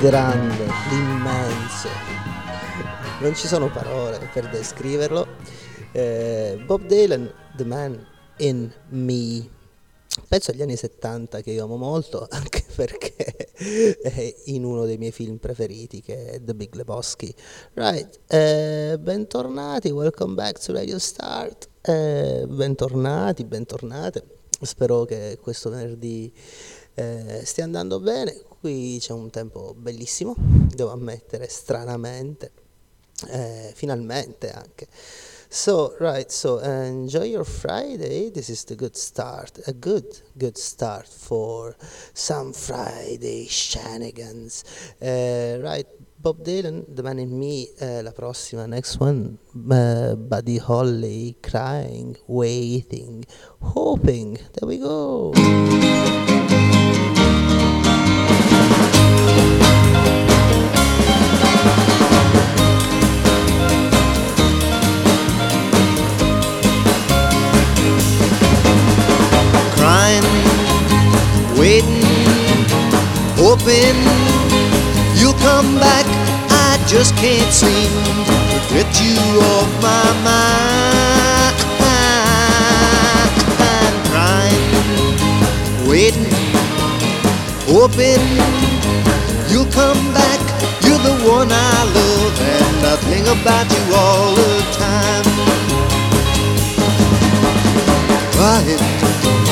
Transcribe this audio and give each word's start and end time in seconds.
grande, 0.00 0.64
l'immenso. 0.90 1.88
Non 3.20 3.34
ci 3.34 3.48
sono 3.48 3.68
parole 3.68 4.28
per 4.32 4.48
descriverlo. 4.48 5.26
Eh, 5.90 6.62
Bob 6.64 6.86
Dylan, 6.86 7.32
The 7.56 7.64
Man 7.64 8.06
in 8.38 8.72
Me. 8.90 9.48
Penso 10.28 10.52
agli 10.52 10.62
anni 10.62 10.76
70 10.76 11.40
che 11.40 11.50
io 11.50 11.64
amo 11.64 11.76
molto, 11.76 12.26
anche 12.30 12.64
perché 12.76 13.14
è 14.00 14.34
in 14.46 14.64
uno 14.64 14.84
dei 14.84 14.98
miei 14.98 15.10
film 15.10 15.38
preferiti 15.38 16.00
che 16.00 16.26
è 16.26 16.44
The 16.44 16.54
Big 16.54 16.74
Lebowski. 16.74 17.34
Right, 17.74 18.20
eh, 18.28 18.96
bentornati, 19.00 19.90
welcome 19.90 20.34
back 20.34 20.64
to 20.64 20.72
Radio 20.72 20.98
Start. 21.00 21.68
Eh, 21.82 22.44
bentornati, 22.48 23.44
bentornate. 23.44 24.22
Spero 24.60 25.04
che 25.04 25.38
questo 25.40 25.70
venerdì 25.70 26.32
eh, 26.94 27.42
stia 27.44 27.64
andando 27.64 27.98
bene. 27.98 28.47
Qui 28.60 28.98
c'è 29.00 29.12
un 29.12 29.30
tempo 29.30 29.72
bellissimo, 29.76 30.34
devo 30.36 30.90
ammettere, 30.90 31.48
stranamente, 31.48 32.50
eh, 33.28 33.72
finalmente 33.72 34.50
anche. 34.50 34.88
So, 35.48 35.94
right, 35.98 36.28
so 36.28 36.60
enjoy 36.60 37.30
your 37.30 37.44
Friday. 37.44 38.30
This 38.30 38.48
is 38.48 38.64
the 38.64 38.74
good 38.74 38.96
start, 38.96 39.60
a 39.66 39.72
good, 39.72 40.04
good 40.34 40.58
start 40.58 41.06
for 41.06 41.74
some 42.12 42.52
Friday 42.52 43.46
shenanigans. 43.46 44.64
Uh, 45.00 45.60
right, 45.62 45.86
Bob 46.20 46.42
Dylan, 46.42 46.84
The 46.92 47.02
Man 47.02 47.20
in 47.20 47.38
Me, 47.38 47.66
uh, 47.80 48.02
la 48.02 48.10
prossima, 48.10 48.66
next 48.66 48.98
one, 48.98 49.38
uh, 49.70 50.16
Buddy 50.16 50.58
Holly, 50.58 51.36
Crying, 51.40 52.16
Waiting, 52.26 53.24
Hoping. 53.60 54.34
There 54.34 54.68
we 54.68 54.78
go. 54.78 56.37
Hoping 73.68 74.00
you'll 75.14 75.38
come 75.44 75.78
back. 75.78 76.06
I 76.50 76.82
just 76.86 77.14
can't 77.16 77.52
seem 77.52 77.90
to 78.48 78.58
get 78.72 78.88
you 79.00 79.16
off 79.40 79.68
my 79.82 80.04
mind. 80.24 81.56
I'm 83.60 83.94
crying, 84.08 84.64
waiting, 85.86 86.32
hoping 87.68 88.24
you'll 89.50 89.72
come 89.72 90.00
back. 90.14 90.40
You're 90.84 91.02
the 91.04 91.16
one 91.28 91.48
I 91.50 91.84
love, 91.94 92.40
and 92.40 92.86
I 92.86 92.96
think 93.08 93.26
about 93.26 93.66
you 93.70 93.94
all 93.94 94.34
the 94.34 94.62
time. 94.78 95.24
Crying. 98.32 99.47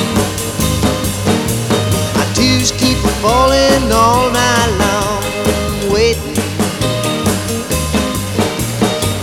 Falling 3.26 3.90
all 3.90 4.30
night 4.30 4.70
long, 4.84 5.22
waiting. 5.92 6.38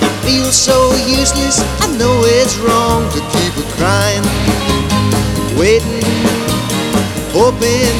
I 0.03 0.09
feel 0.25 0.51
so 0.51 0.77
useless, 1.19 1.57
I 1.83 1.87
know 1.99 2.15
it's 2.37 2.57
wrong 2.57 3.01
to 3.15 3.19
keep 3.33 3.53
a 3.63 3.65
crying, 3.77 4.25
waiting, 5.57 6.03
hoping 7.31 7.95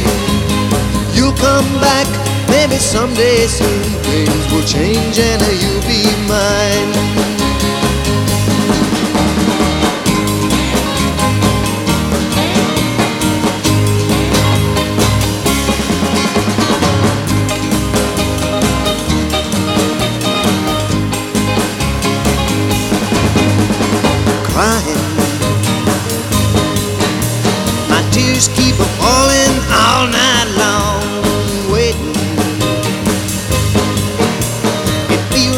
you'll 1.16 1.38
come 1.48 1.70
back. 1.80 2.08
Maybe 2.50 2.76
someday 2.76 3.48
soon 3.48 3.84
things 4.08 4.44
will 4.52 4.68
change 4.76 5.18
and 5.20 5.42
you'll 5.62 5.86
be 5.88 6.04
mine. 6.28 7.43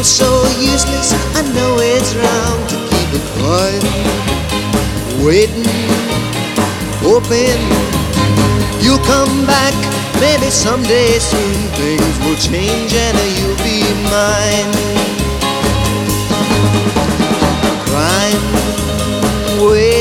So 0.06 0.44
useless, 0.60 1.12
I 1.34 1.42
know 1.52 1.78
it's 1.80 2.14
wrong 2.14 2.58
to 2.68 2.76
keep 2.90 3.10
it 3.18 3.26
quiet. 3.34 3.82
Waiting, 5.26 5.66
hoping 7.02 7.58
you'll 8.80 9.02
come 9.04 9.44
back. 9.44 9.74
Maybe 10.20 10.48
someday 10.48 11.18
soon 11.18 11.58
things 11.74 12.18
will 12.20 12.36
change 12.36 12.94
and 12.94 13.18
you'll 13.36 13.58
be 13.66 13.82
mine. 14.06 14.72
Crying, 17.90 19.68
waiting. 19.68 19.95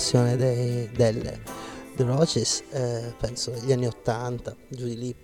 Versione 0.00 0.34
dei, 0.34 0.90
del 0.92 1.40
The 1.94 2.04
Roches 2.04 2.62
eh, 2.70 3.14
penso 3.18 3.50
degli 3.50 3.70
anni 3.70 3.86
80 3.86 4.56
giù 4.70 4.86
di 4.86 4.96
lì 4.96 5.14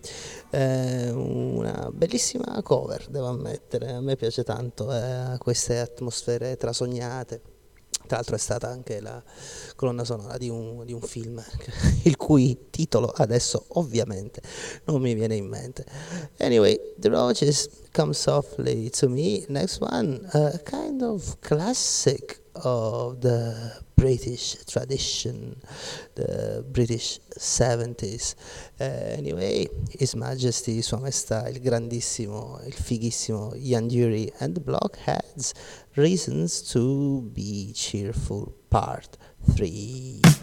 eh, 0.50 1.10
una 1.12 1.88
bellissima 1.90 2.60
cover 2.60 3.06
devo 3.08 3.28
ammettere 3.28 3.92
a 3.92 4.02
me 4.02 4.16
piace 4.16 4.44
tanto 4.44 4.92
eh, 4.92 5.36
queste 5.38 5.78
atmosfere 5.78 6.58
trasognate 6.58 7.40
tra 8.06 8.16
l'altro 8.16 8.36
è 8.36 8.38
stata 8.38 8.68
anche 8.68 9.00
la 9.00 9.20
colonna 9.76 10.04
sonora 10.04 10.36
di 10.36 10.48
un, 10.48 10.84
di 10.84 10.92
un, 10.92 11.00
film, 11.00 11.42
il 12.04 12.16
cui 12.16 12.68
titolo 12.70 13.08
adesso 13.08 13.64
ovviamente 13.68 14.40
non 14.84 15.00
mi 15.00 15.12
viene 15.14 15.34
in 15.34 15.46
mente. 15.46 15.84
Anyway, 16.38 16.78
The 16.96 17.08
Roaches 17.08 17.68
Come 17.92 18.12
Softly 18.12 18.90
to 18.90 19.08
Me. 19.08 19.44
Next 19.48 19.80
one, 19.80 20.20
a 20.30 20.60
kind 20.62 21.02
of 21.02 21.38
classic 21.40 22.45
of 22.64 23.20
the 23.20 23.82
British 23.96 24.56
tradition, 24.66 25.56
the 26.14 26.64
British 26.70 27.18
70s. 27.38 28.34
Uh, 28.80 28.84
anyway, 29.16 29.66
His 29.90 30.14
Majesty, 30.14 30.82
Sua 30.82 30.98
Maestà, 30.98 31.48
il 31.48 31.60
grandissimo, 31.60 32.60
il 32.66 32.74
fighissimo 32.74 33.54
Ian 33.54 33.88
Dury 33.88 34.32
and 34.38 34.54
the 34.54 34.60
Blockheads, 34.60 35.54
Reasons 35.96 36.62
to 36.72 37.22
be 37.32 37.72
Cheerful, 37.72 38.52
Part 38.68 39.16
3. 39.54 40.35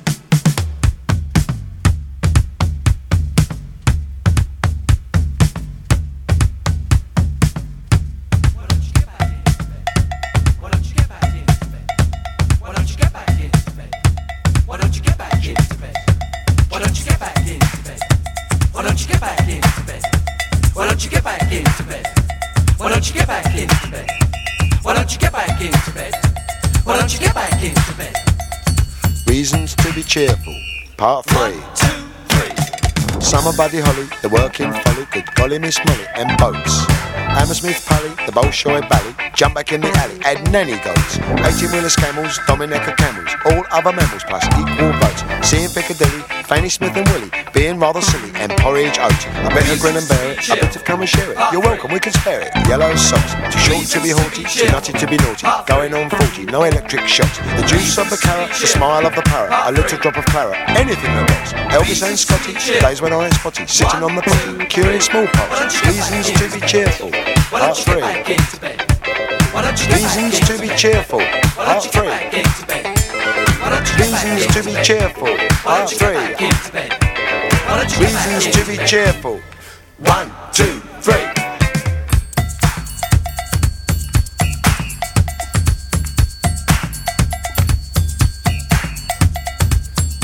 Cheerful. 30.13 30.53
Part 30.96 31.25
3. 31.25 31.39
One, 31.39 31.53
two, 31.74 31.88
three. 32.29 33.20
Summer 33.20 33.51
Buddy 33.58 33.79
Holly, 33.79 34.05
the 34.22 34.29
working 34.29 34.72
folly, 34.72 35.08
good 35.12 35.25
golly 35.34 35.58
Miss 35.58 35.84
Molly, 35.86 36.05
and 36.13 36.38
boats. 36.38 36.86
Hammersmith 37.34 37.84
Pally, 37.88 38.10
the 38.27 38.32
Bolshoi 38.32 38.88
Bally, 38.88 39.15
jump 39.34 39.55
back 39.55 39.72
in 39.72 39.82
the 39.82 39.89
alley, 39.89 40.20
add 40.22 40.38
nanny 40.51 40.77
goats. 40.86 41.17
18 41.17 41.72
wheelers 41.74 41.96
camels, 41.96 42.39
Dominica 42.46 42.93
camels, 42.96 43.32
all 43.46 43.65
other 43.72 43.91
mammals 43.91 44.24
plus 44.29 44.46
equal 44.53 44.93
votes. 45.01 45.24
Seeing 45.41 45.70
Piccadilly, 45.74 46.22
Fanny 46.44 46.68
Smith 46.70 46.96
and 46.96 47.08
Willie, 47.08 47.32
being 47.54 47.80
rather 47.80 48.02
silly, 48.02 48.32
and 48.36 48.52
porridge 48.58 49.00
oat. 49.00 49.16
I 49.28 49.50
better 49.50 49.80
grin 49.80 49.96
and 49.96 50.08
bear 50.08 50.34
it, 50.34 50.50
I 50.50 50.60
better 50.60 50.80
come 50.80 51.00
and 51.00 51.10
share 51.10 51.32
it. 51.32 51.38
You're 51.52 51.62
welcome, 51.62 51.92
we 51.92 52.00
can 52.00 52.12
spare 52.14 52.42
it. 52.42 52.52
Yellow 52.68 52.94
socks, 52.96 53.34
too 53.54 53.60
short 53.60 53.86
to 53.88 54.02
be 54.02 54.10
haughty, 54.12 54.44
too 54.44 54.72
nutty 54.72 54.94
to 54.94 55.08
be 55.08 55.18
naughty. 55.18 55.48
Going 55.66 55.94
on 55.94 56.10
40, 56.10 56.46
no 56.46 56.64
electric 56.64 57.08
shocks. 57.08 57.38
The 57.40 57.66
juice 57.66 57.98
of 57.98 58.10
the 58.10 58.18
carrot, 58.18 58.50
the 58.50 58.68
smile 58.68 59.06
of 59.06 59.16
the 59.16 59.22
parrot, 59.24 59.52
a 59.52 59.72
little 59.72 59.98
drop 59.98 60.18
of 60.18 60.26
claret, 60.26 60.58
anything 60.70 61.12
that 61.16 61.30
works. 61.32 61.54
Elvis 61.74 62.04
and 62.08 62.20
Scotty, 62.20 62.54
days 62.82 63.02
when 63.02 63.14
I 63.14 63.26
ain't 63.26 63.34
spotty, 63.36 63.66
sitting 63.66 64.04
on 64.04 64.16
the 64.16 64.22
potty, 64.22 64.66
curing 64.68 65.00
smallpox. 65.00 65.82
Reasons 65.88 66.30
to 66.32 66.60
be 66.60 66.66
cheerful. 66.68 67.12
Part 67.50 67.78
three. 67.78 68.04
Reasons 69.96 70.40
to 70.42 70.60
be 70.60 70.70
cheerful. 70.76 71.22
Part 71.56 71.84
three. 71.86 73.02
Reasons 73.63 74.48
to 74.48 74.63
be 74.63 74.84
cheerful. 74.84 75.38
Part 75.63 75.89
three. 75.89 76.17
Reasons 78.03 78.46
to 78.55 78.65
be 78.65 78.77
cheerful. 78.86 79.39
One, 80.00 80.32
two, 80.51 80.82
three. 81.00 81.24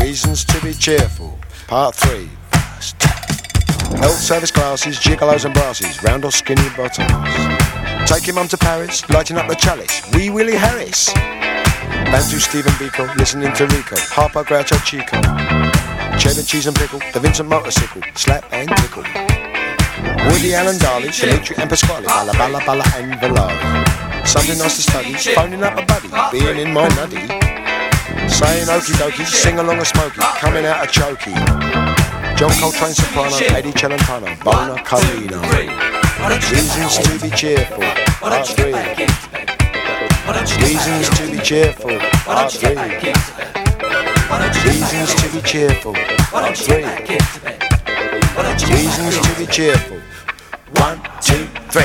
Reasons 0.04 0.44
to 0.44 0.62
be 0.62 0.74
cheerful. 0.74 1.40
Part 1.68 1.96
three. 1.96 2.30
Health 4.00 4.20
service 4.20 4.52
glasses, 4.52 5.00
gigolos 5.00 5.46
and 5.46 5.54
brasses, 5.54 6.04
round 6.04 6.26
or 6.26 6.32
skinny 6.32 6.70
bottoms. 6.76 7.10
Take 8.10 8.22
Taking 8.22 8.36
mum 8.36 8.48
to 8.50 8.58
Paris, 8.58 9.08
lighting 9.10 9.38
up 9.38 9.48
the 9.48 9.56
chalice, 9.56 10.02
wee 10.14 10.30
Willie 10.30 10.56
Harris. 10.56 11.10
Bantu 12.12 12.40
Stephen 12.40 12.74
Biko, 12.74 13.06
listening 13.18 13.54
to 13.54 13.66
Rico, 13.68 13.96
Harpo 13.96 14.44
Groucho 14.44 14.78
Chico. 14.84 15.18
Cheddar 16.18 16.44
cheese 16.44 16.68
and 16.68 16.76
pickle, 16.76 17.00
the 17.14 17.20
Vincent 17.20 17.48
motorcycle, 17.48 18.02
slap 18.16 18.44
and 18.52 18.70
tickle. 18.78 19.04
Woody 20.28 20.54
Allen 20.54 20.76
Dali, 20.78 21.12
Dimitri 21.12 21.56
and 21.58 21.70
Pasquale, 21.70 22.06
Balla 22.06 22.34
Balla 22.34 22.60
Balla 22.62 22.84
and 22.98 23.14
Volare. 23.22 24.28
Something 24.28 24.58
nice 24.58 24.76
to 24.76 24.82
study, 24.82 25.14
phoning 25.36 25.64
up 25.64 25.78
a 25.78 25.86
buddy, 25.86 26.10
being 26.32 26.58
in 26.58 26.74
my 26.74 26.88
nutty. 26.90 27.28
Saying 28.28 28.68
okie 28.68 28.94
dokie, 29.00 29.26
sing 29.26 29.60
along 29.60 29.80
a 29.80 29.86
smoky, 29.86 30.22
coming 30.40 30.66
out 30.66 30.84
a 30.84 30.88
chokey. 30.88 31.34
John 32.38 32.52
Coltrane 32.60 32.94
soprano, 32.94 33.36
Eddie 33.56 33.72
Celentano, 33.72 34.28
Bona 34.44 34.82
Carino. 34.84 35.42
Reasons 36.52 36.98
to 37.00 37.20
be 37.22 37.30
cheerful, 37.36 37.84
part 38.20 38.48
three. 38.48 39.49
Reasons 40.30 41.10
to 41.18 41.32
be 41.32 41.40
cheerful, 41.40 41.98
part 42.24 42.52
three. 42.52 42.76
Reasons 44.64 45.16
to 45.16 45.30
be 45.34 45.42
cheerful, 45.42 45.94
part 45.94 46.56
three. 46.56 46.86
Reasons 48.72 49.18
to 49.18 49.40
be 49.40 49.48
cheerful. 49.48 49.98
One, 50.76 51.02
two, 51.20 51.48
three. 51.72 51.82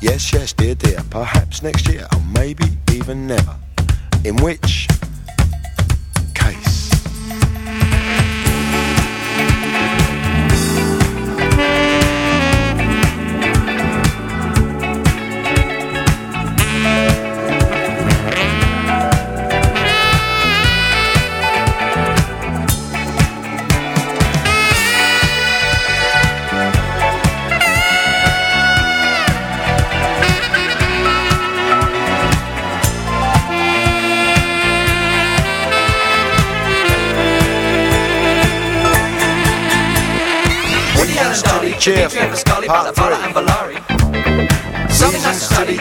Yes, 0.00 0.32
yes, 0.32 0.54
dear, 0.54 0.76
dear, 0.76 1.02
perhaps 1.10 1.62
next 1.62 1.86
year, 1.88 2.06
or 2.14 2.20
maybe 2.32 2.64
even 2.90 3.26
never. 3.26 3.54
In 4.24 4.36
which 4.36 4.88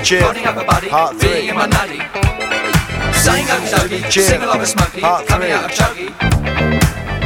Reasons 0.09 0.23
to 0.23 0.31
be 0.31 0.63
cheerful, 0.63 0.89
part 0.89 1.17
three. 1.19 1.47
Saying 3.13 3.45
okie 3.47 3.71
dokie, 3.75 4.09
cheerful. 4.09 4.23
sing 4.23 4.41
along 4.41 4.59
with 4.59 4.69
Smokey, 4.69 5.01
Part 5.01 5.27
coming 5.27 5.47
three. 5.49 5.57
out 5.57 5.65
of 5.65 5.71
Chokey. 5.71 6.07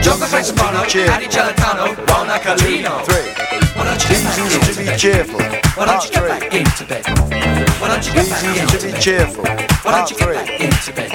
John 0.01 0.17
Coltrane 0.17 0.43
soprano, 0.43 0.83
cheerful. 0.85 1.13
Eddie 1.13 1.27
Celentano, 1.27 1.95
Bona 2.07 2.39
Carlino. 2.41 3.05
Three. 3.05 3.29
Why 3.77 3.85
don't 3.85 4.01
you 4.01 4.09
get 4.09 4.23
back 4.23 4.37
Reasons 4.37 4.55
into 4.55 4.73
to 4.73 4.79
be 4.79 4.85
bed? 4.85 4.99
cheerful, 4.99 5.39
Why 5.39 5.85
don't 5.85 5.85
part 5.85 6.05
you 6.05 6.11
get 6.11 6.27
back 6.27 6.41
three. 6.49 6.59
into 6.59 6.85
bed? 6.85 7.05
Why 7.79 7.87
don't 7.87 8.05
you 8.07 8.13
get 8.13 8.29
back 8.29 8.41
Reasons 8.41 8.57
into 8.61 8.77
to 8.79 8.85
be 8.87 8.91
bed? 8.91 9.01
cheerful, 9.01 9.43
Why 9.45 9.57
part 9.61 9.93
don't 9.93 10.09
you 10.09 10.17
get 10.17 10.25
three. 10.25 10.33
back 10.33 10.49
into 10.59 10.91
bed? 10.97 11.11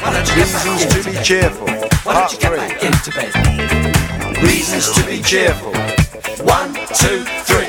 Why 0.00 0.08
don't 0.16 0.28
you 0.28 0.34
get 0.34 0.48
back 0.48 0.64
Reasons 0.64 0.82
into 0.82 0.96
to 0.96 1.04
be 1.04 1.12
bed? 1.12 1.24
cheerful, 1.26 1.66
Why 1.68 2.12
part 2.14 2.16
don't 2.16 2.32
you 2.32 2.38
get 2.40 2.48
three. 2.48 2.58
back 2.64 2.82
into 2.88 3.10
bed? 3.12 4.42
Reasons 4.42 4.90
to 4.96 5.02
be 5.04 5.20
cheerful. 5.20 5.72
One, 6.46 6.72
two, 6.96 7.20
three. 7.44 7.68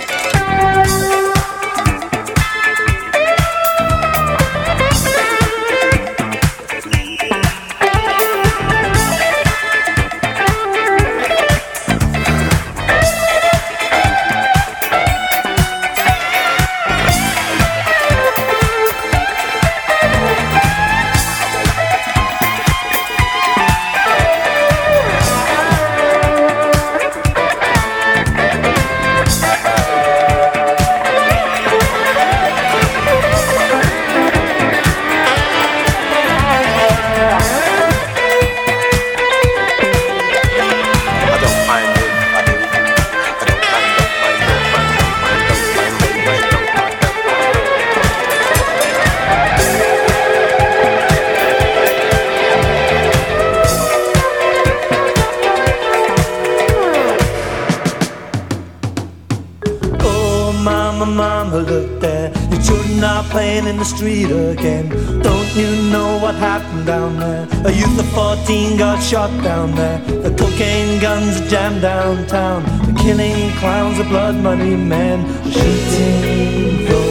A 67.65 67.71
youth 67.71 67.99
of 67.99 68.07
14 68.09 68.77
got 68.77 69.01
shot 69.01 69.31
down 69.43 69.75
there. 69.75 69.99
The 70.23 70.35
cocaine 70.35 70.99
guns 70.99 71.39
jammed 71.49 71.81
downtown. 71.81 72.63
The 72.85 72.99
killing 73.01 73.51
clowns, 73.59 73.97
the 73.97 74.03
blood 74.05 74.35
money 74.35 74.75
men. 74.75 75.25
Shooting 75.51 76.85
those. 76.85 77.07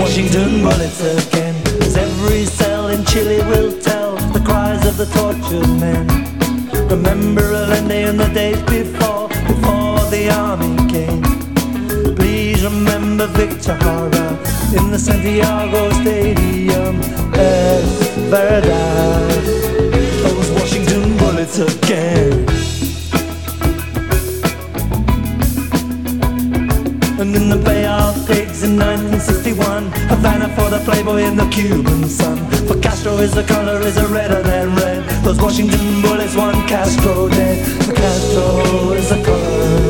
Washington 0.00 0.62
bullets 0.62 1.00
again. 1.00 1.54
As 1.82 1.96
every 1.96 2.44
cell 2.44 2.88
in 2.88 3.04
Chile 3.04 3.38
will 3.50 3.72
tell 3.80 4.16
the 4.32 4.40
cries 4.40 4.86
of 4.86 4.96
the 4.96 5.06
tortured 5.06 5.68
men. 5.78 6.06
Remember 6.88 7.42
Allende 7.42 8.02
and 8.08 8.18
the 8.18 8.28
days 8.28 8.62
before, 8.62 9.28
before 9.28 10.00
the 10.10 10.30
army 10.32 10.74
came. 10.90 11.22
Please 12.16 12.64
remember 12.64 13.26
Victor 13.28 13.76
Jara 13.78 14.28
in 14.76 14.90
the 14.90 14.98
Santiago 14.98 15.90
Stadium. 16.00 17.00
Es 17.34 17.79
verdad, 18.30 19.42
those 20.22 20.50
Washington 20.52 21.16
bullets 21.18 21.58
again. 21.58 22.46
And 27.18 27.34
in 27.34 27.48
the 27.48 27.60
Bay 27.64 27.84
of 27.86 28.14
Pigs 28.28 28.62
in 28.62 28.78
1961, 28.78 29.90
Havana 30.08 30.48
for 30.54 30.70
the 30.70 30.78
Playboy 30.84 31.22
and 31.22 31.38
the 31.38 31.48
Cuban 31.48 32.04
sun. 32.04 32.38
For 32.68 32.78
Castro 32.78 33.16
is 33.18 33.32
the 33.34 33.42
color 33.42 33.80
is 33.80 33.96
a 33.96 34.06
redder 34.06 34.42
than 34.42 34.76
red. 34.76 35.02
Those 35.24 35.40
Washington 35.42 36.00
bullets, 36.00 36.36
one 36.36 36.54
Castro 36.68 37.28
dead. 37.28 37.66
For 37.84 37.94
Castro 37.94 38.92
is 38.92 39.08
the 39.08 39.22
color, 39.24 39.89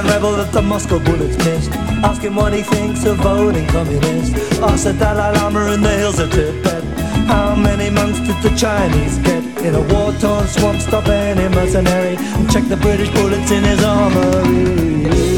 an 0.00 0.06
rebel 0.06 0.32
that 0.32 0.52
the 0.52 0.62
Moscow 0.62 0.98
bullets 0.98 1.36
missed, 1.44 1.70
ask 2.02 2.22
him 2.22 2.36
what 2.36 2.52
he 2.52 2.62
thinks 2.62 3.04
of 3.04 3.16
voting 3.18 3.66
communist. 3.68 4.34
Ask 4.62 4.84
the 4.84 4.92
Dalai 4.92 5.36
Lama 5.36 5.72
in 5.72 5.82
the 5.82 5.90
hills 5.90 6.18
of 6.18 6.30
Tibet. 6.30 6.84
How 7.28 7.54
many 7.54 7.90
months 7.90 8.20
did 8.20 8.40
the 8.42 8.54
Chinese 8.56 9.18
get 9.18 9.44
in 9.64 9.74
a 9.74 9.82
war-torn 9.92 10.46
swamp? 10.48 10.80
Stop 10.80 11.06
any 11.08 11.48
mercenary 11.54 12.16
and 12.16 12.50
check 12.50 12.66
the 12.68 12.76
British 12.76 13.10
bullets 13.10 13.50
in 13.50 13.62
his 13.64 13.82
armory. 13.84 15.29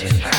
Music. 0.00 0.37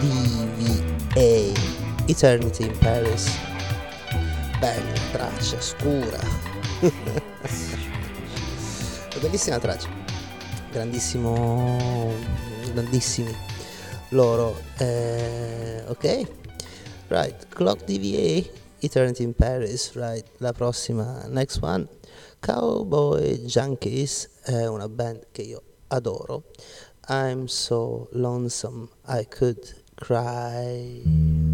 DVA 0.00 1.54
Eternity 2.08 2.64
in 2.64 2.76
Paris. 2.78 3.30
Bella 4.58 4.98
traccia 5.12 5.60
scura. 5.60 6.18
Bellissima 9.20 9.60
traccia. 9.60 9.88
Grandissimo 10.72 12.12
grandissimi 12.72 13.32
loro. 14.08 14.60
Eh, 14.78 15.84
ok. 15.86 16.26
Right. 17.06 17.46
Clock 17.50 17.84
DVA 17.84 18.44
Eternity 18.80 19.22
in 19.22 19.34
Paris. 19.34 19.92
Right. 19.94 20.24
La 20.38 20.50
prossima. 20.50 21.28
Next 21.28 21.62
one. 21.62 21.86
Cowboy 22.40 23.44
Junkies 23.44 24.36
è 24.48 24.66
una 24.66 24.88
band 24.88 25.26
che 25.30 25.42
io 25.42 25.62
adoro. 25.88 26.44
I'm 27.08 27.46
so 27.46 28.08
lonesome 28.12 28.88
I 29.06 29.26
could 29.26 29.82
cry. 29.94 31.47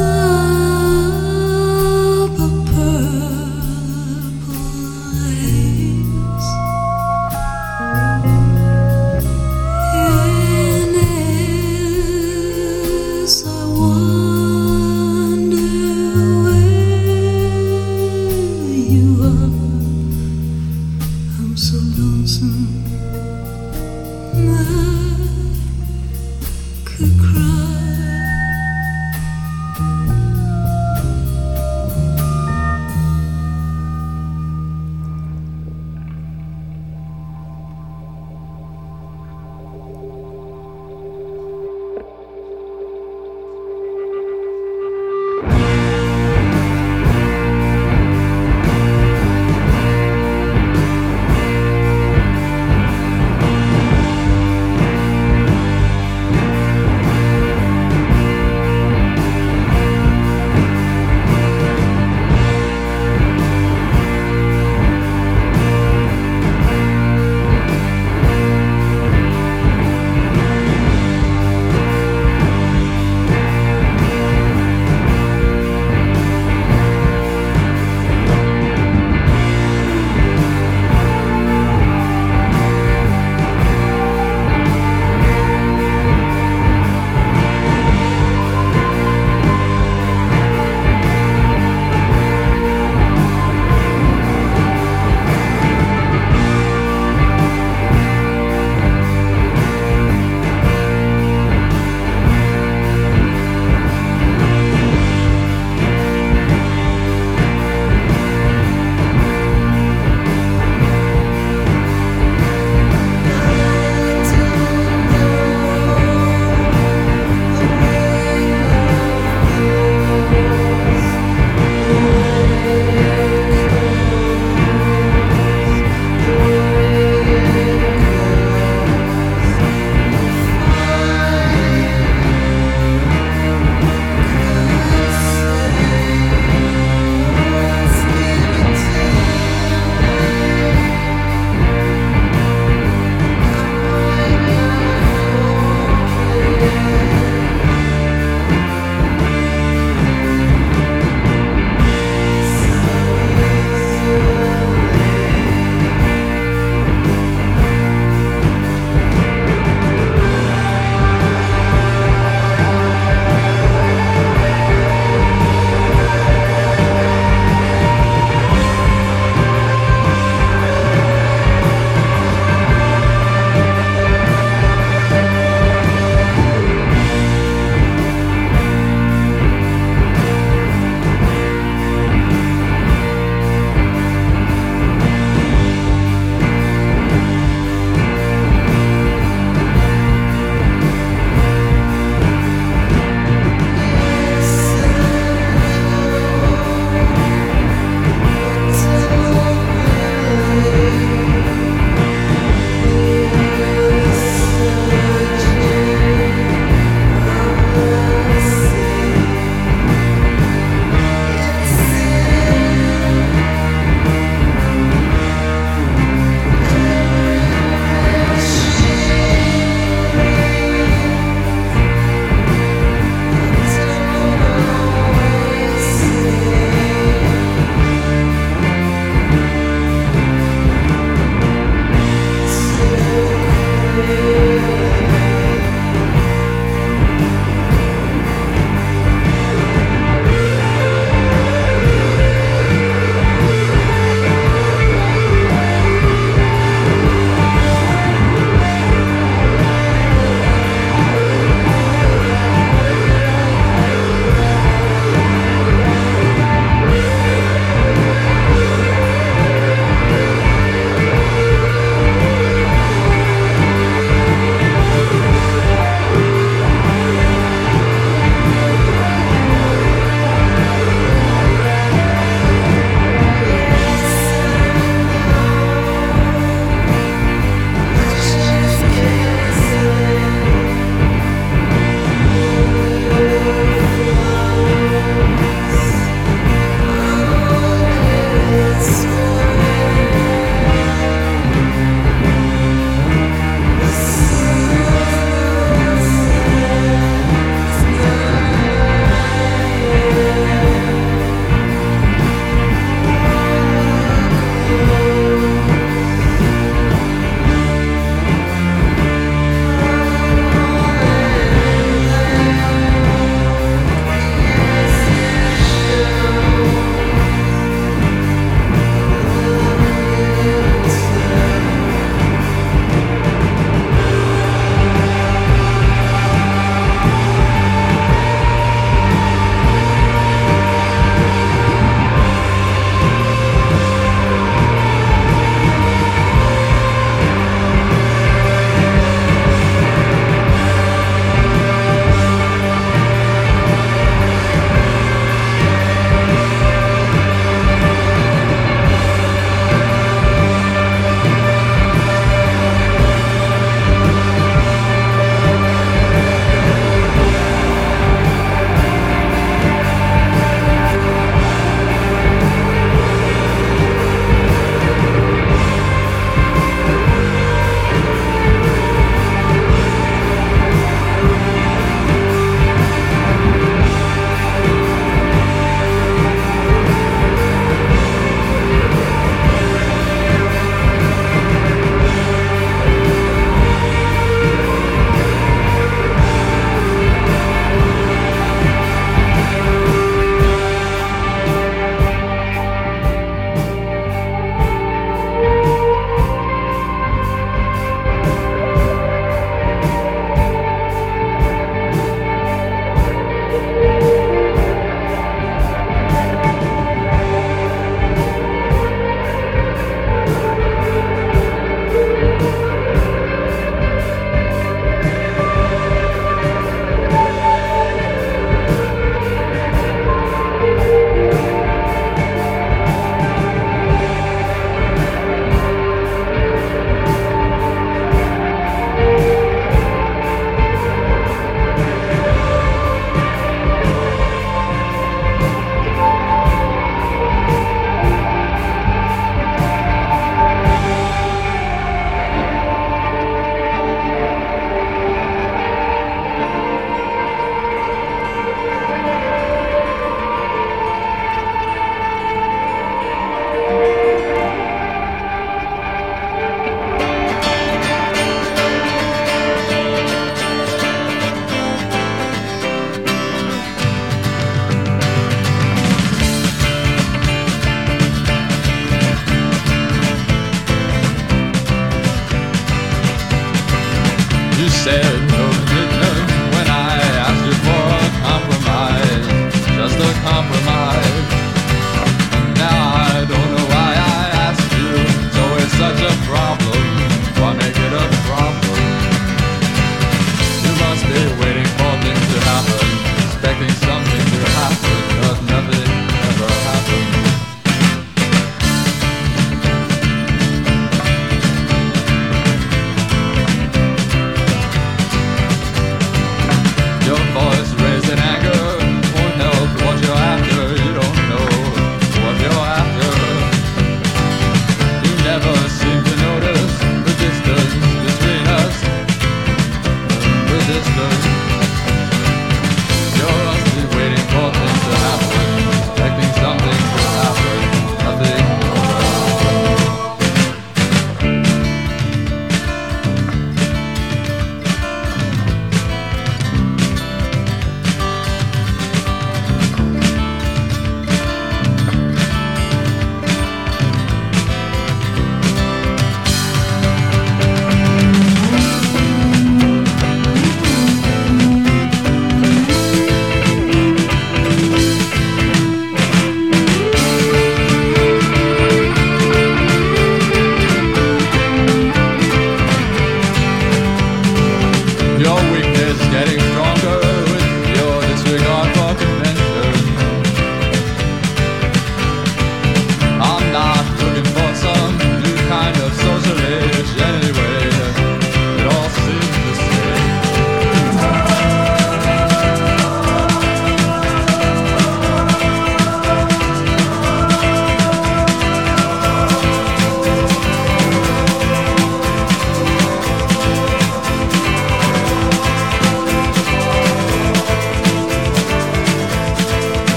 Lights 0.00 0.39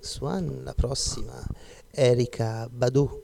next 0.00 0.22
one, 0.22 0.62
la 0.64 0.72
prossima. 0.72 1.44
Erika 1.92 2.66
Badu, 2.70 3.19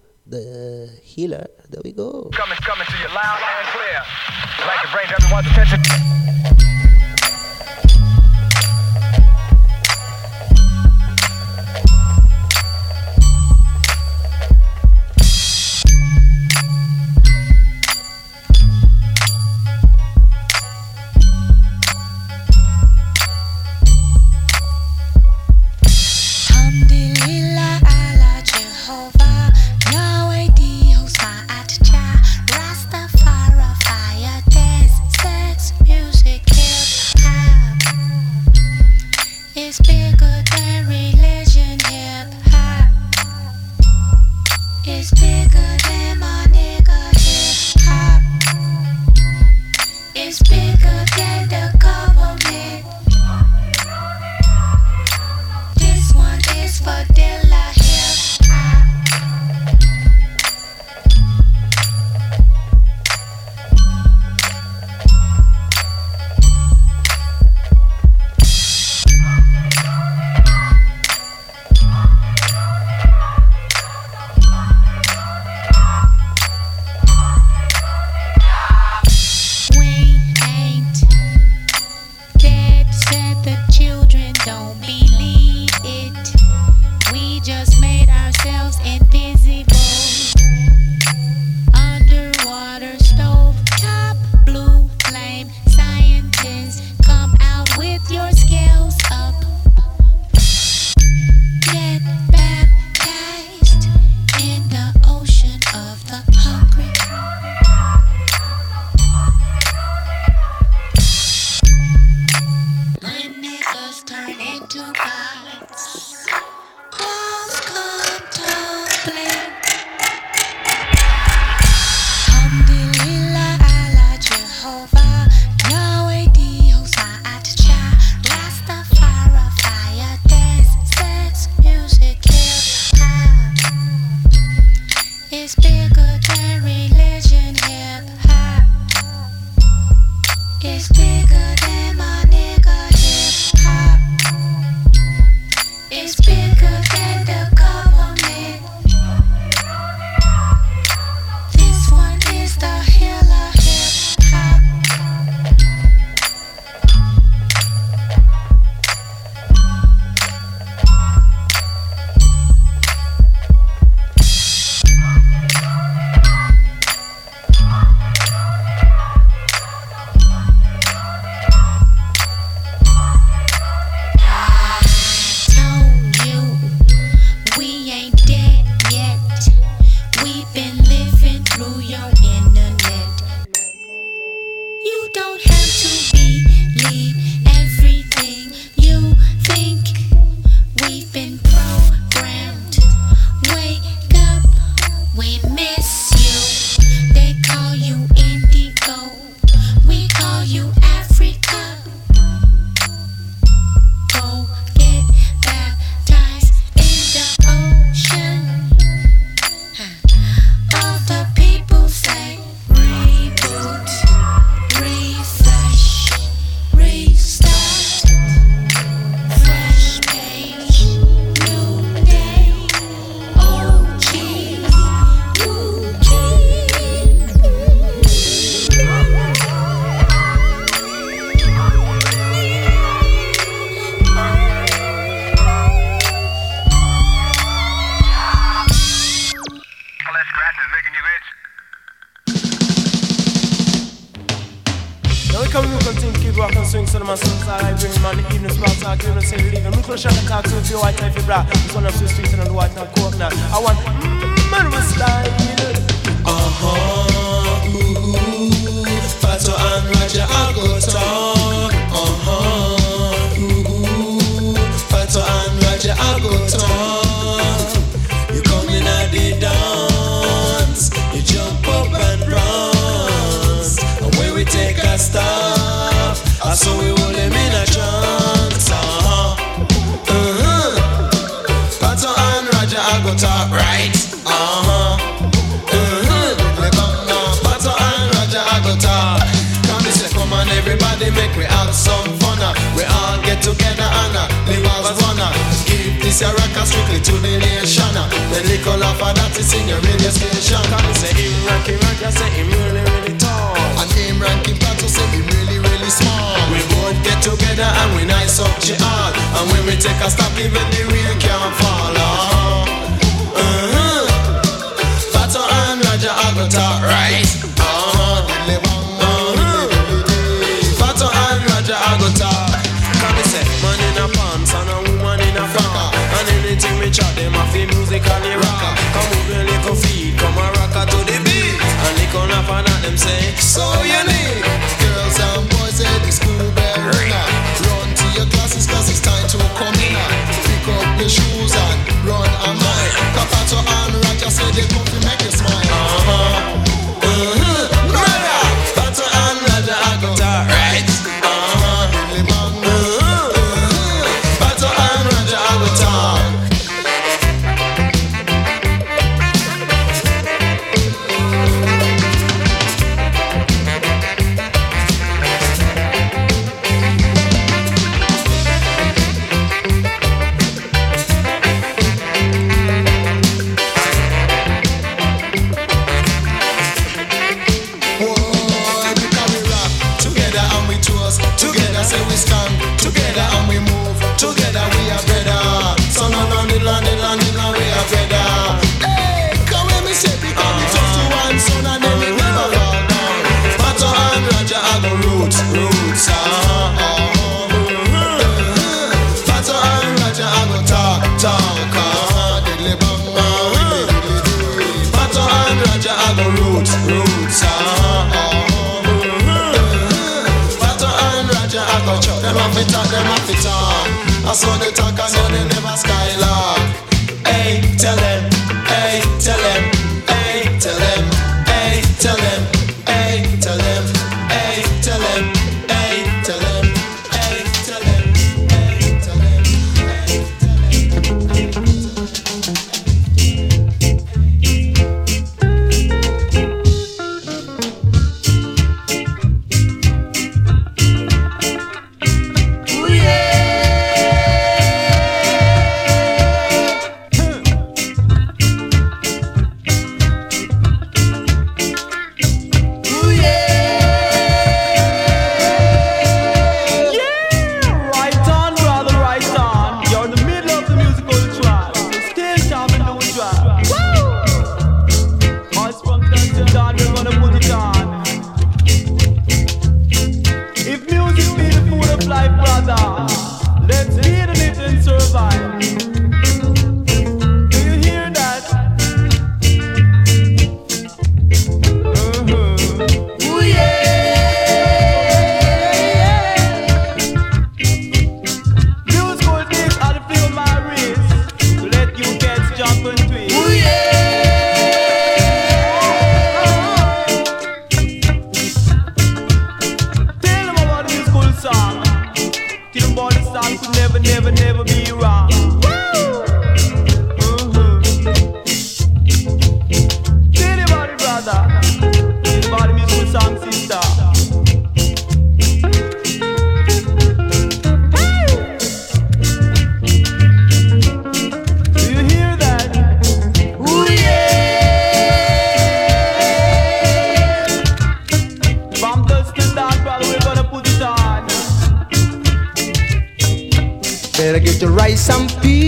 to 534.58 534.68
rise 534.68 535.08
and 535.10 535.28
peace. 535.42 535.65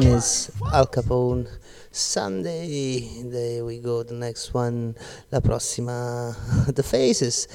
then 0.00 0.20
Al 0.72 0.86
Capone. 0.86 1.46
Sunday, 1.92 3.22
there 3.22 3.64
we 3.64 3.78
go. 3.78 4.02
The 4.02 4.14
next 4.14 4.52
one, 4.52 4.96
la 5.30 5.38
prossima, 5.38 6.34
the 6.74 6.82
faces. 6.82 7.46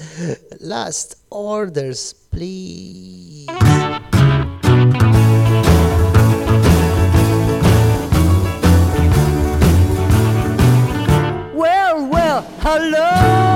Last 0.60 1.16
orders, 1.30 2.14
please. 2.14 3.46
Well, 11.54 12.06
well, 12.06 12.42
hello. 12.60 13.49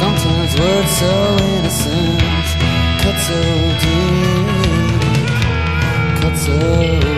Sometimes 0.00 0.58
words 0.58 0.90
so 0.98 1.36
innocent 1.38 2.20
cut 3.00 3.16
so 3.26 3.40
deep, 3.80 5.00
cut 6.20 6.36
so. 6.36 7.00
deep. 7.00 7.09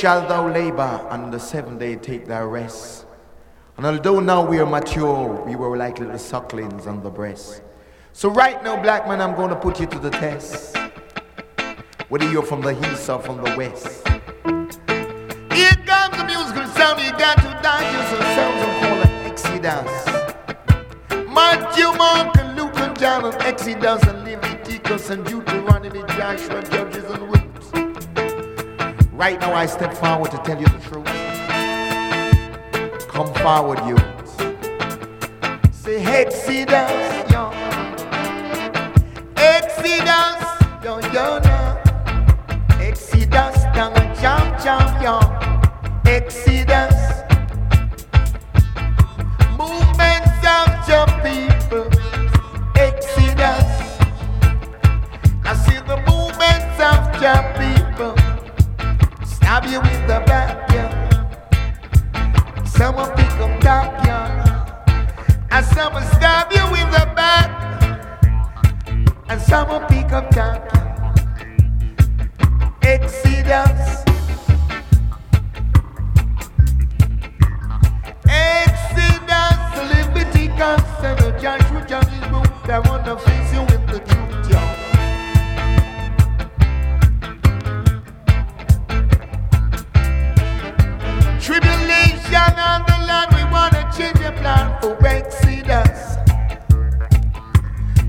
Shalt 0.00 0.30
thou 0.30 0.48
labor, 0.48 1.06
and 1.10 1.24
on 1.24 1.30
the 1.30 1.38
seventh 1.38 1.78
day 1.78 1.94
take 1.94 2.24
thy 2.24 2.40
rest. 2.40 3.04
And 3.76 3.84
although 3.84 4.18
now 4.18 4.42
we 4.42 4.58
are 4.58 4.64
mature, 4.64 5.44
we 5.44 5.56
were 5.56 5.76
like 5.76 5.98
little 5.98 6.16
sucklings 6.16 6.86
on 6.86 7.02
the 7.02 7.10
breast. 7.10 7.60
So 8.14 8.30
right 8.30 8.64
now, 8.64 8.80
black 8.80 9.06
man, 9.06 9.20
I'm 9.20 9.34
going 9.34 9.50
to 9.50 9.56
put 9.56 9.78
you 9.78 9.84
to 9.84 9.98
the 9.98 10.08
test. 10.08 10.74
Whether 12.08 12.30
you're 12.30 12.42
from 12.42 12.62
the 12.62 12.72
east 12.90 13.10
or 13.10 13.20
from 13.20 13.44
the 13.44 13.54
west. 13.58 14.08
Here 15.52 15.76
comes 15.84 16.16
the 16.16 16.24
musical 16.24 16.66
sound, 16.72 17.02
you 17.02 17.10
got 17.12 17.36
to 17.36 17.60
digest 17.62 18.10
yourselves 18.10 18.62
and 18.64 18.72
call 18.80 19.00
it 19.02 19.12
Exodus. 19.30 19.92
Matthew, 21.28 21.92
Mark, 21.98 22.38
and 22.38 22.56
Luke, 22.56 22.76
and 22.76 22.98
John, 22.98 23.26
and 23.26 23.34
Exodus, 23.42 24.02
and 24.04 24.24
Leviticus, 24.24 25.10
and 25.10 25.26
Deuteronomy, 25.26 26.00
Joshua, 26.16 26.62
Judges, 26.62 27.04
and 27.04 27.20
Rules. 27.20 27.39
Right 29.20 29.38
now, 29.38 29.52
I 29.52 29.66
step 29.66 29.92
forward 29.92 30.30
to 30.30 30.38
tell 30.38 30.58
you 30.58 30.64
the 30.64 30.78
truth. 30.78 31.04
Come 33.06 33.34
forward, 33.34 33.78
you. 33.86 33.98
Say 35.72 36.02
Exodus, 36.02 37.30
yo. 37.30 37.50
Exodus, 39.36 40.42
yo, 40.82 41.00
yo, 41.12 41.38
no. 41.38 41.78
Exodus, 42.80 43.62
down 43.74 43.92
a 43.92 44.16
jump, 44.22 44.58
jump, 44.64 45.02
yo. 45.02 45.20
Exodus. 46.10 46.96
Movements 49.58 50.46
of 50.56 50.88
your 50.88 51.06
people. 51.20 51.84
Exodus. 52.74 53.68
I 55.44 55.52
see 55.66 55.78
the 55.86 55.98
movements 56.08 56.80
of 56.80 57.20
your 57.20 57.42
people. 57.58 57.79
Stab 59.50 59.66
you 59.66 59.80
in 59.80 60.06
the 60.06 60.22
back, 60.26 60.70
yeah. 60.70 60.90
Some 62.66 62.94
will 62.94 63.10
pick 63.16 63.32
up 63.32 63.60
top, 63.60 64.06
yeah. 64.06 65.48
And 65.50 65.66
some 65.66 65.92
will 65.92 66.02
stab 66.02 66.52
you 66.52 66.64
in 66.76 66.88
the 66.92 67.12
back. 67.16 67.50
And 69.28 69.42
some 69.42 69.68
will 69.68 69.84
pick 69.88 70.12
up 70.12 70.30
top, 70.30 70.70
yeah. 70.72 70.86
Exodus. 72.82 74.04
Exodus, 78.28 79.58
Leviticus, 79.90 80.84
and 81.02 81.18
the 81.18 81.30
Joshua 81.42 81.84
Judges 81.88 82.24
book. 82.30 82.46
I 82.68 82.78
want 82.88 83.04
to 83.04 83.16
face 83.16 83.52
you 83.52 83.62
with 83.62 83.84
the 83.88 83.98
truth, 83.98 84.48
y'all. 84.48 84.69
Tribulation 92.30 92.58
on 92.60 92.84
the 92.86 92.96
land, 93.08 93.34
we 93.34 93.42
want 93.50 93.72
to 93.72 93.82
change 93.98 94.18
the 94.20 94.30
plan 94.38 94.80
for 94.80 94.96
Exodus. 95.04 96.16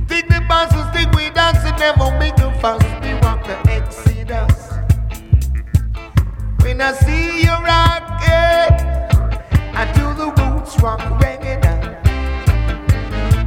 Think 0.08 0.28
the 0.28 0.46
bosses 0.48 0.86
think 0.94 1.12
we 1.14 1.32
dance 1.32 1.58
and 1.66 1.80
never 1.80 2.16
make 2.20 2.38
a 2.38 2.54
fuss. 2.60 2.84
We 3.02 3.16
want 3.16 3.44
the 3.46 3.58
Exodus. 3.72 4.74
When 6.62 6.82
I 6.82 6.94
see 6.94 7.42
you 7.42 7.50
rocking, 7.50 8.78
I 9.74 9.92
do 9.96 10.14
the 10.14 10.30
roots 10.40 10.80
rock 10.82 11.00
reggae 11.20 11.60
now. 11.64 11.82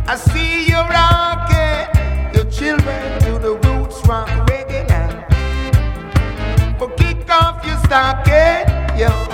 I 0.09 0.17
see 0.17 0.67
you 0.67 0.81
rocking, 0.99 2.35
your 2.35 2.51
children 2.51 3.21
do 3.21 3.39
the 3.39 3.55
roots 3.69 4.05
rock 4.09 4.29
reggae 4.49 4.89
now. 4.89 5.09
For 6.79 6.91
kick 6.97 7.31
off 7.31 7.65
your 7.65 7.79
stocking, 7.79 8.99
yo, 8.99 9.34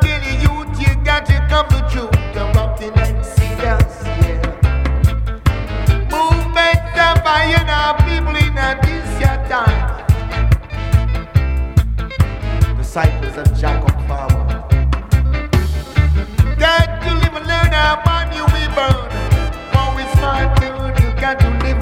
Disciples 12.91 13.37
of 13.37 13.57
Jacob 13.57 13.95
Power. 14.05 14.67
Got 16.59 17.01
to 17.03 17.13
live 17.21 17.35
and 17.39 17.47
learn 17.47 17.71
man 17.71 18.27
you 18.35 18.45
be 18.47 18.67
born. 18.75 19.07
When 19.71 19.95
we 19.95 20.03
smart 20.17 20.59
dude, 20.59 20.99
you 20.99 21.09
got 21.21 21.39
to 21.39 21.49
live 21.63 21.80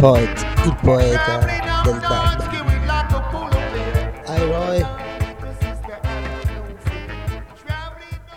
Poet, 0.00 0.34
il 0.64 0.76
poeta 0.80 1.40
del 1.84 2.00
dub. 2.00 2.48
Hi 4.24 4.40
Roy. 4.48 4.82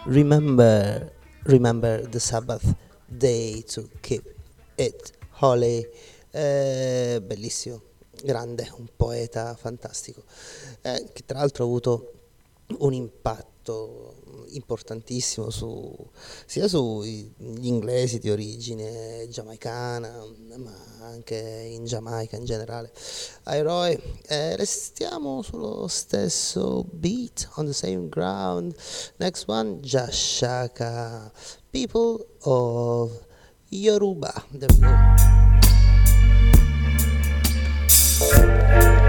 Remember, 0.07 1.13
remember 1.43 2.05
the 2.09 2.19
Sabbath 2.19 2.75
day 3.07 3.63
to 3.67 3.87
keep 4.01 4.25
it 4.75 5.13
holy. 5.39 5.87
Eh, 6.31 7.21
bellissimo, 7.25 7.81
grande, 8.21 8.69
un 8.75 8.89
poeta 8.97 9.55
fantastico, 9.55 10.23
eh, 10.81 11.11
che 11.13 11.23
tra 11.25 11.39
l'altro 11.39 11.63
ha 11.63 11.67
avuto 11.67 12.11
un 12.79 12.91
impatto 12.91 14.12
importantissimo 14.55 15.49
su, 15.49 15.93
sia 16.45 16.67
sugli 16.67 17.31
inglesi 17.67 18.19
di 18.19 18.29
origine 18.29 19.27
giamaicana, 19.29 20.11
ma 20.57 20.75
anche 21.01 21.35
in 21.35 21.85
Giamaica 21.85 22.35
in 22.35 22.45
generale. 22.45 22.91
Ai 23.43 23.99
eh, 24.27 24.55
restiamo 24.55 25.41
sullo 25.41 25.87
stesso 25.87 26.85
beat, 26.91 27.49
on 27.55 27.65
the 27.65 27.73
same 27.73 28.09
ground. 28.09 28.75
Next 29.17 29.45
one, 29.47 29.79
Jashaka, 29.81 31.31
People 31.71 32.25
of 32.41 33.11
Yoruba. 33.69 34.45
There 34.51 34.69
we 34.73 34.79
go. 38.97 39.02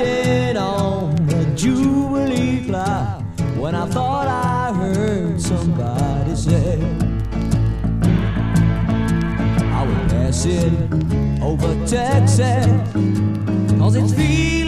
on 0.00 1.14
the 1.26 1.44
Jubilee 1.54 2.64
fly 2.64 3.22
when 3.56 3.74
I 3.76 3.86
thought 3.86 4.26
I 4.26 4.72
heard 4.72 5.40
somebody 5.40 6.34
say 6.34 6.80
I 9.72 9.86
was 9.86 10.12
passing 10.12 11.40
over 11.40 11.72
Texas 11.86 12.66
cause 13.78 13.94
it's 13.94 14.12
feeling 14.12 14.63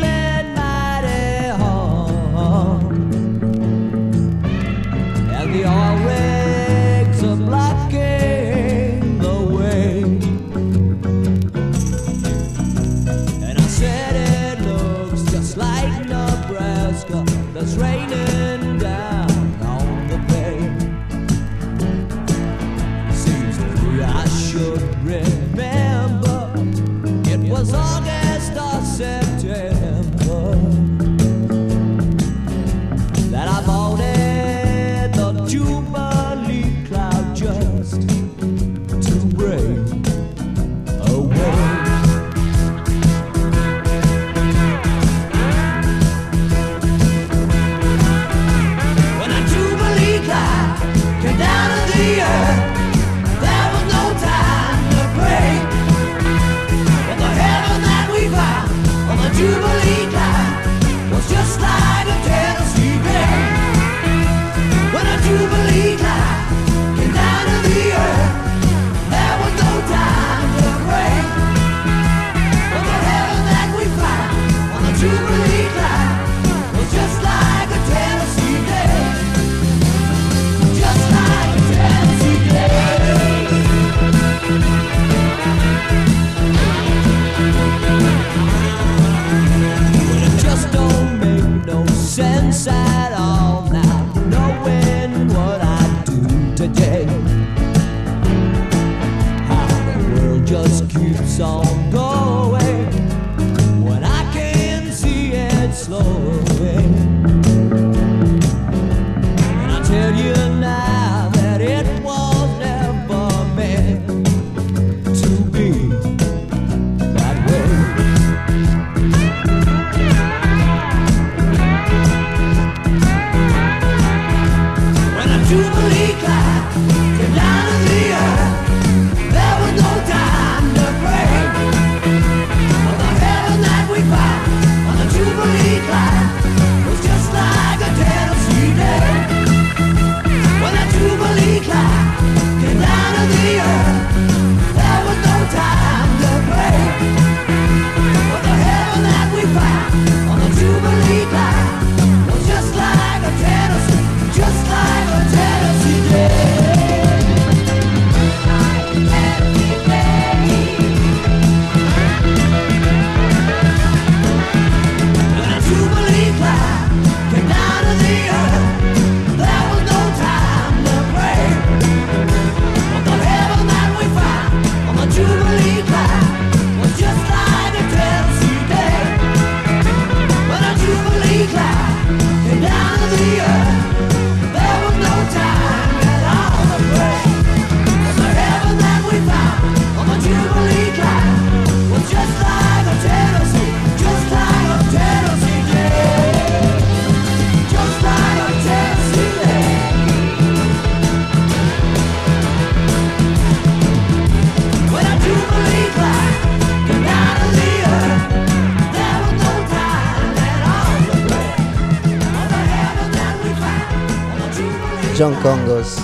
John 215.27 215.41
Congos 215.41 215.97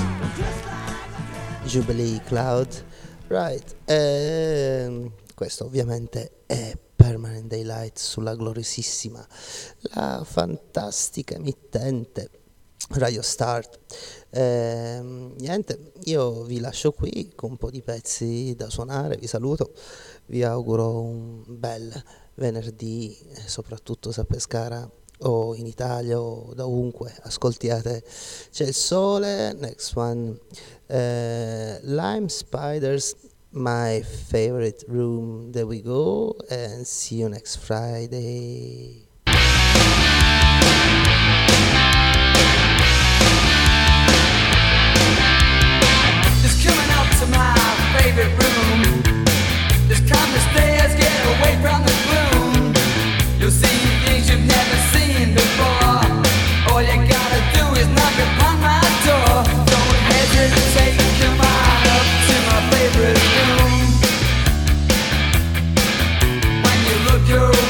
Jubilee 1.64 2.20
Cloud. 2.24 2.84
Right 3.28 3.76
e 3.84 5.12
questo 5.32 5.66
ovviamente 5.66 6.42
è 6.44 6.76
Permanent 6.96 7.46
Daylight 7.46 7.98
sulla 7.98 8.34
gloriosissima 8.34 9.24
la 9.94 10.24
fantastica 10.24 11.36
emittente 11.36 12.30
Radio 12.88 13.22
Start. 13.22 13.78
E, 14.28 15.00
niente 15.38 15.92
io 16.06 16.42
vi 16.42 16.58
lascio 16.58 16.90
qui 16.90 17.30
con 17.36 17.52
un 17.52 17.58
po' 17.58 17.70
di 17.70 17.80
pezzi 17.80 18.54
da 18.56 18.68
suonare 18.70 19.18
vi 19.18 19.28
saluto 19.28 19.72
vi 20.26 20.42
auguro 20.42 21.00
un 21.00 21.44
bel 21.46 21.92
venerdì 22.34 23.16
soprattutto 23.46 24.10
se 24.10 24.22
a 24.22 24.24
Pescara 24.24 24.90
o 25.22 25.54
in 25.54 25.66
Italia 25.66 26.20
o 26.20 26.52
da 26.54 26.66
ovunque 26.66 27.14
ascoltiate. 27.22 28.02
C'è 28.50 28.64
il 28.64 28.74
sole 28.74 29.52
next 29.54 29.94
one. 29.96 30.38
Eh, 30.86 31.80
lime 31.82 32.28
spiders 32.28 33.14
my 33.52 34.02
favorite 34.02 34.84
room. 34.88 35.52
There 35.52 35.66
we 35.66 35.82
go 35.82 36.34
and 36.50 36.86
see 36.86 37.16
you 37.16 37.28
next 37.28 37.56
friday. 37.56 39.06
It's 46.44 46.64
coming 46.64 46.90
out 46.90 47.10
to 47.20 47.26
my 47.26 47.54
favorite 47.98 48.32
room. 48.40 49.02
Just 49.88 50.08
come 50.08 50.32
to 50.32 50.40
stairs, 50.50 50.94
get 50.94 51.26
away 51.26 51.58
from 51.60 51.84
the 51.84 51.91
girl 67.26 67.61